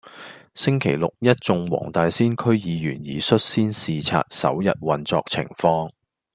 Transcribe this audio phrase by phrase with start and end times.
[0.55, 5.91] 星期六一眾黃大仙區議員已率先視察首日運作情況